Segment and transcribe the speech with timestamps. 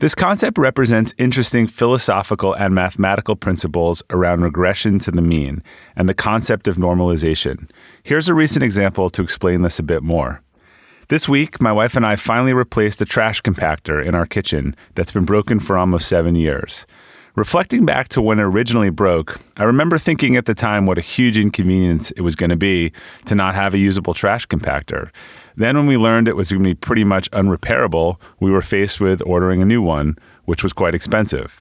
[0.00, 5.60] This concept represents interesting philosophical and mathematical principles around regression to the mean
[5.96, 7.68] and the concept of normalization.
[8.04, 10.40] Here's a recent example to explain this a bit more.
[11.08, 15.10] This week, my wife and I finally replaced a trash compactor in our kitchen that's
[15.10, 16.86] been broken for almost seven years.
[17.34, 21.00] Reflecting back to when it originally broke, I remember thinking at the time what a
[21.00, 22.92] huge inconvenience it was going to be
[23.26, 25.10] to not have a usable trash compactor.
[25.58, 29.00] Then, when we learned it was going to be pretty much unrepairable, we were faced
[29.00, 31.60] with ordering a new one, which was quite expensive.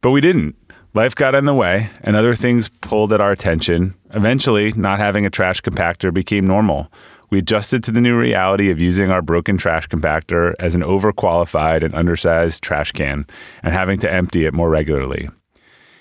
[0.00, 0.56] But we didn't.
[0.94, 3.94] Life got in the way, and other things pulled at our attention.
[4.14, 6.90] Eventually, not having a trash compactor became normal.
[7.28, 11.84] We adjusted to the new reality of using our broken trash compactor as an overqualified
[11.84, 13.26] and undersized trash can
[13.62, 15.28] and having to empty it more regularly.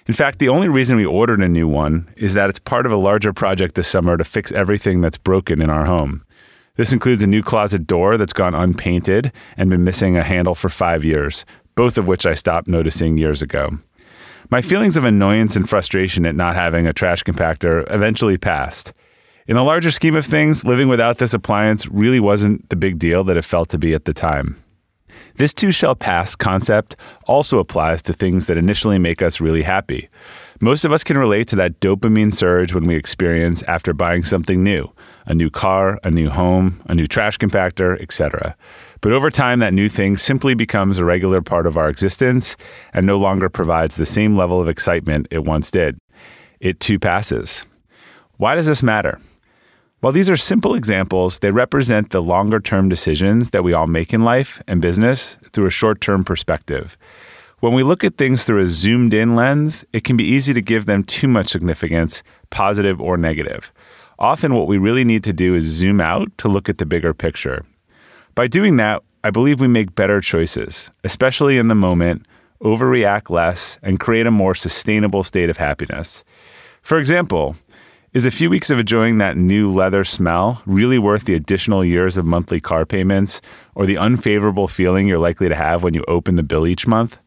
[0.08, 2.94] In fact, the only reason we ordered a new one is that it's part of
[2.94, 6.24] a larger project this summer to fix everything that's broken in our home.
[6.76, 10.70] This includes a new closet door that's gone unpainted and been missing a handle for
[10.70, 11.46] five years,
[11.76, 13.78] both of which I stopped noticing years ago.
[14.50, 18.94] My feelings of annoyance and frustration at not having a trash compactor eventually passed.
[19.48, 23.24] In the larger scheme of things, living without this appliance really wasn't the big deal
[23.24, 24.62] that it felt to be at the time.
[25.38, 30.10] This too shall pass concept also applies to things that initially make us really happy.
[30.62, 34.64] Most of us can relate to that dopamine surge when we experience after buying something
[34.64, 34.92] new
[35.28, 38.56] a new car, a new home, a new trash compactor, etc.
[39.02, 42.56] But over time, that new thing simply becomes a regular part of our existence
[42.94, 45.98] and no longer provides the same level of excitement it once did.
[46.60, 47.66] It too passes.
[48.38, 49.20] Why does this matter?
[50.06, 54.14] While these are simple examples, they represent the longer term decisions that we all make
[54.14, 56.96] in life and business through a short term perspective.
[57.60, 60.62] When we look at things through a zoomed in lens, it can be easy to
[60.62, 62.22] give them too much significance,
[62.52, 63.72] positive or negative.
[64.20, 67.16] Often, what we really need to do is zoom out to look at the bigger
[67.16, 67.66] picture.
[68.36, 72.28] By doing that, I believe we make better choices, especially in the moment,
[72.62, 76.24] overreact less, and create a more sustainable state of happiness.
[76.84, 77.56] For example,
[78.16, 82.16] is a few weeks of enjoying that new leather smell really worth the additional years
[82.16, 83.42] of monthly car payments
[83.76, 87.20] or the unfavorable feeling you're likely to have when you open the bill each month?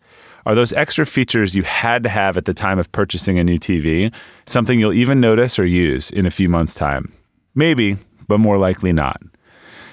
[0.46, 3.58] Are those extra features you had to have at the time of purchasing a new
[3.58, 4.10] TV
[4.46, 7.12] something you'll even notice or use in a few months' time?
[7.54, 9.20] Maybe, but more likely not.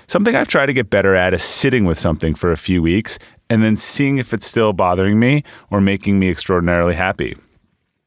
[0.08, 3.20] Something I've tried to get better at is sitting with something for a few weeks
[3.50, 7.36] and then seeing if it's still bothering me or making me extraordinarily happy.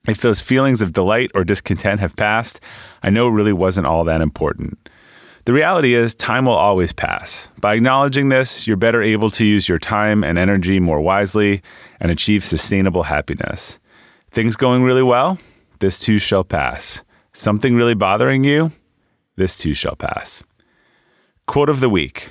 [0.08, 2.60] If those feelings of delight or discontent have passed,
[3.02, 4.88] I know it really wasn't all that important.
[5.44, 7.48] The reality is, time will always pass.
[7.60, 11.62] By acknowledging this, you're better able to use your time and energy more wisely
[12.00, 13.78] and achieve sustainable happiness.
[14.30, 15.38] Things going really well?
[15.78, 17.02] This too shall pass.
[17.34, 18.72] Something really bothering you?
[19.36, 20.42] This too shall pass.
[21.46, 22.30] Quote of the week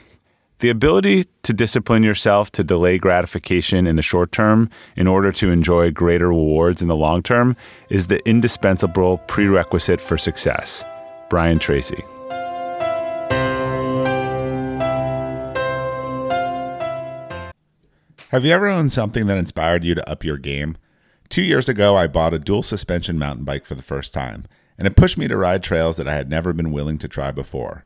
[0.59, 5.51] The ability to discipline yourself to delay gratification in the short term in order to
[5.51, 7.55] enjoy greater rewards in the long term
[7.91, 10.83] is the indispensable prerequisite for success.
[11.29, 12.03] Brian Tracy.
[18.29, 20.75] Have you ever owned something that inspired you to up your game?
[21.29, 24.87] Two years ago, I bought a dual suspension mountain bike for the first time, and
[24.87, 27.85] it pushed me to ride trails that I had never been willing to try before.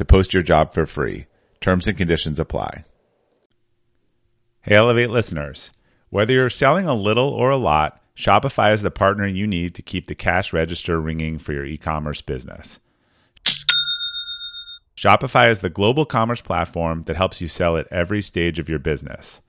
[0.00, 1.26] to post your job for free.
[1.60, 2.84] Terms and conditions apply.
[4.62, 5.72] Hey, Elevate listeners.
[6.08, 9.82] Whether you're selling a little or a lot, Shopify is the partner you need to
[9.82, 12.80] keep the cash register ringing for your e commerce business.
[14.96, 18.78] Shopify is the global commerce platform that helps you sell at every stage of your
[18.78, 19.42] business.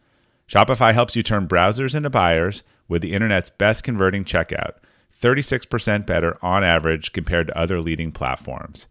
[0.50, 4.74] Shopify helps you turn browsers into buyers with the internet's best converting checkout,
[5.18, 8.88] 36% better on average compared to other leading platforms.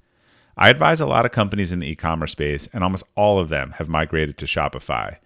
[0.60, 3.48] I advise a lot of companies in the e commerce space, and almost all of
[3.48, 5.16] them have migrated to Shopify.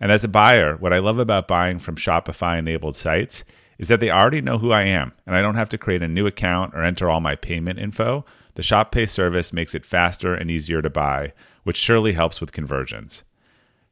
[0.00, 3.44] And as a buyer, what I love about buying from Shopify enabled sites
[3.76, 6.08] is that they already know who I am, and I don't have to create a
[6.08, 8.24] new account or enter all my payment info
[8.54, 11.32] the Shop Pay service makes it faster and easier to buy,
[11.64, 13.24] which surely helps with conversions.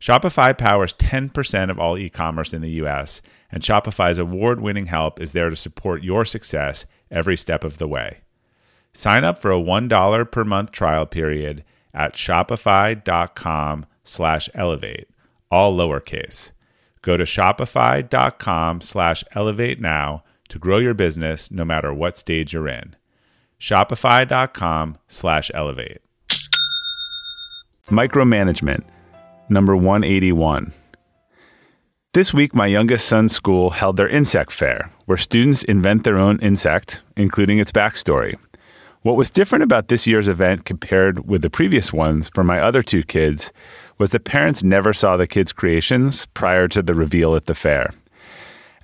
[0.01, 5.21] Shopify powers 10% of all e commerce in the US, and Shopify's award winning help
[5.21, 8.21] is there to support your success every step of the way.
[8.95, 15.09] Sign up for a $1 per month trial period at shopify.com slash elevate,
[15.51, 16.53] all lowercase.
[17.03, 22.69] Go to shopify.com slash elevate now to grow your business no matter what stage you're
[22.69, 22.97] in
[23.63, 25.99] shopify.com slash elevate.
[27.87, 28.83] Micromanagement,
[29.49, 30.73] number 181.
[32.13, 36.41] This week, my youngest son's school held their insect fair, where students invent their own
[36.41, 38.35] insect, including its backstory.
[39.03, 42.83] What was different about this year's event compared with the previous ones for my other
[42.83, 43.53] two kids
[43.99, 47.91] was that parents never saw the kids' creations prior to the reveal at the fair.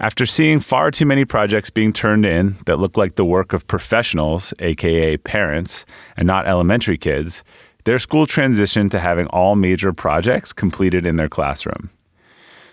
[0.00, 3.68] After seeing far too many projects being turned in that looked like the work of
[3.68, 5.86] professionals, aka parents,
[6.16, 7.44] and not elementary kids,
[7.84, 11.90] their school transitioned to having all major projects completed in their classroom.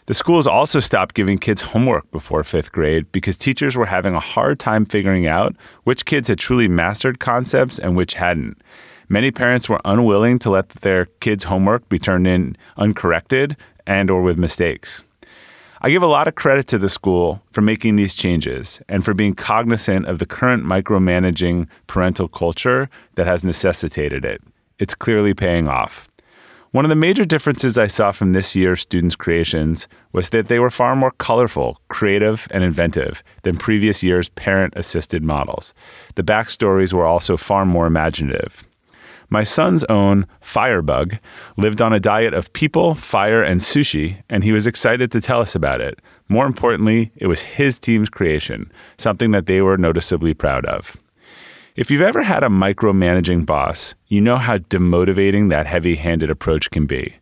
[0.07, 4.19] The schools also stopped giving kids homework before fifth grade because teachers were having a
[4.19, 8.62] hard time figuring out which kids had truly mastered concepts and which hadn't.
[9.10, 13.57] Many parents were unwilling to let their kids' homework be turned in uncorrected
[13.88, 15.02] and or with mistakes.
[15.81, 19.16] I give a lot of credit to the school for making these changes and for
[19.16, 24.42] being cognizant of the current micromanaging parental culture that has necessitated it.
[24.78, 26.08] It's clearly paying off.
[26.75, 30.60] One of the major differences I saw from this year's students' creations was that they
[30.60, 35.74] were far more colorful, creative, and inventive than previous year's parent assisted models.
[36.15, 38.65] The backstories were also far more imaginative.
[39.29, 41.17] My son's own Firebug
[41.55, 45.39] lived on a diet of people, fire, and sushi, and he was excited to tell
[45.39, 46.00] us about it.
[46.27, 50.98] More importantly, it was his team's creation, something that they were noticeably proud of.
[51.75, 56.72] If you've ever had a micromanaging boss, you know how demotivating that heavy handed approach
[56.72, 57.15] can be.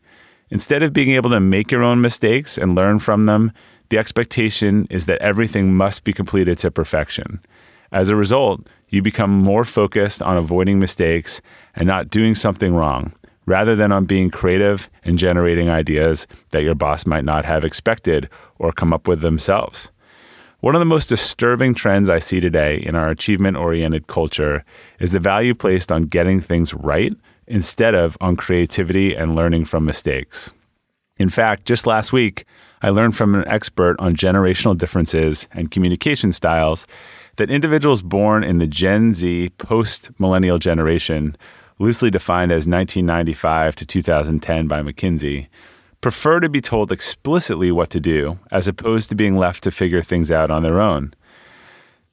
[0.51, 3.51] Instead of being able to make your own mistakes and learn from them,
[3.89, 7.43] the expectation is that everything must be completed to perfection.
[7.91, 11.41] As a result, you become more focused on avoiding mistakes
[11.75, 13.11] and not doing something wrong,
[13.47, 18.29] rather than on being creative and generating ideas that your boss might not have expected
[18.59, 19.89] or come up with themselves.
[20.63, 24.63] One of the most disturbing trends I see today in our achievement oriented culture
[24.97, 27.11] is the value placed on getting things right
[27.47, 30.51] instead of on creativity and learning from mistakes.
[31.17, 32.45] In fact, just last week,
[32.81, 36.87] I learned from an expert on generational differences and communication styles
[37.35, 41.35] that individuals born in the Gen Z post millennial generation,
[41.77, 45.47] loosely defined as 1995 to 2010 by McKinsey,
[46.03, 50.03] prefer to be told explicitly what to do as opposed to being left to figure
[50.03, 51.13] things out on their own.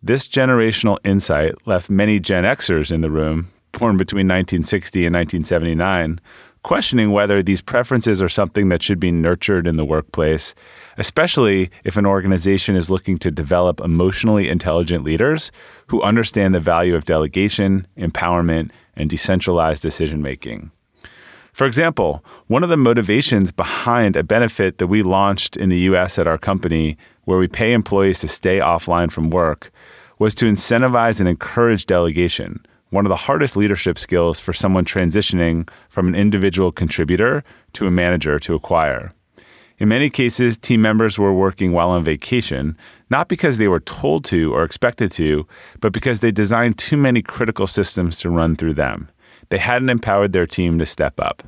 [0.01, 6.21] This generational insight left many Gen Xers in the room, born between 1960 and 1979,
[6.63, 10.55] questioning whether these preferences are something that should be nurtured in the workplace,
[10.97, 15.51] especially if an organization is looking to develop emotionally intelligent leaders
[15.89, 20.71] who understand the value of delegation, empowerment, and decentralized decision making.
[21.61, 26.19] For example, one of the motivations behind a benefit that we launched in the US
[26.19, 29.71] at our company, where we pay employees to stay offline from work,
[30.19, 35.69] was to incentivize and encourage delegation, one of the hardest leadership skills for someone transitioning
[35.91, 39.13] from an individual contributor to a manager to acquire.
[39.77, 42.75] In many cases, team members were working while on vacation,
[43.11, 45.47] not because they were told to or expected to,
[45.81, 49.11] but because they designed too many critical systems to run through them.
[49.51, 51.43] They hadn't empowered their team to step up.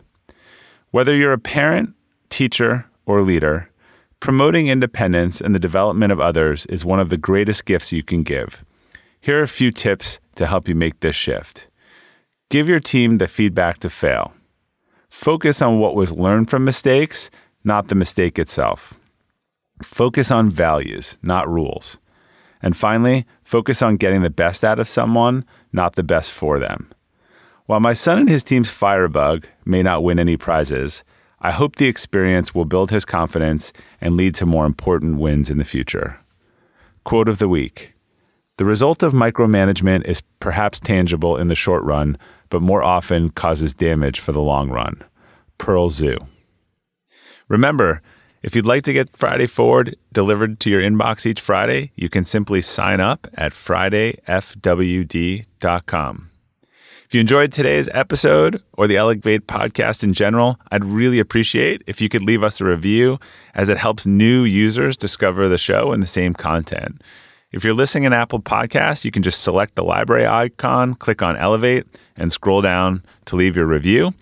[0.90, 1.94] Whether you're a parent,
[2.28, 3.70] teacher, or leader,
[4.20, 8.22] promoting independence and the development of others is one of the greatest gifts you can
[8.22, 8.64] give.
[9.20, 11.68] Here are a few tips to help you make this shift.
[12.50, 14.34] Give your team the feedback to fail.
[15.08, 17.30] Focus on what was learned from mistakes
[17.64, 18.94] not the mistake itself.
[19.82, 21.98] Focus on values, not rules.
[22.60, 26.90] And finally, focus on getting the best out of someone, not the best for them.
[27.72, 31.04] While my son and his team's Firebug may not win any prizes,
[31.40, 35.56] I hope the experience will build his confidence and lead to more important wins in
[35.56, 36.20] the future.
[37.04, 37.94] Quote of the week
[38.58, 42.18] The result of micromanagement is perhaps tangible in the short run,
[42.50, 45.02] but more often causes damage for the long run.
[45.56, 46.26] Pearl Zhu.
[47.48, 48.02] Remember,
[48.42, 52.24] if you'd like to get Friday Forward delivered to your inbox each Friday, you can
[52.24, 56.31] simply sign up at FridayFWD.com.
[57.12, 62.00] If you enjoyed today's episode or the Elevate podcast in general, I'd really appreciate if
[62.00, 63.18] you could leave us a review
[63.54, 67.02] as it helps new users discover the show and the same content.
[67.50, 71.36] If you're listening in Apple Podcasts, you can just select the library icon, click on
[71.36, 71.84] Elevate,
[72.16, 74.14] and scroll down to leave your review.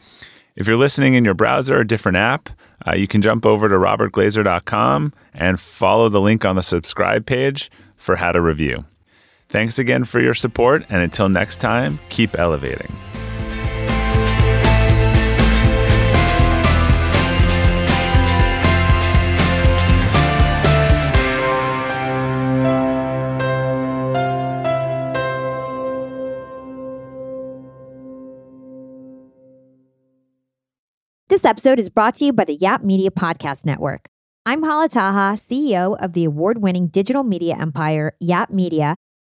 [0.56, 2.48] If you're listening in your browser or different app,
[2.84, 7.70] uh, you can jump over to robertglazer.com and follow the link on the subscribe page
[7.94, 8.84] for how to review.
[9.50, 12.92] Thanks again for your support, and until next time, keep elevating.
[31.28, 34.08] This episode is brought to you by the Yap Media Podcast Network.
[34.46, 38.94] I'm Hala Taha, CEO of the award winning digital media empire, Yap Media,